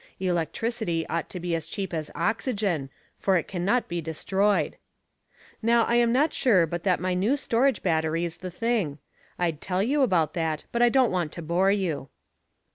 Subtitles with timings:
[0.19, 4.77] Electricity ought to be as cheap as oxygen, for it can not be destroyed.
[5.61, 8.97] "Now, I am not sure but that my new storage battery is the thing.
[9.37, 12.09] I'd tell you about that, but I don't want to bore you.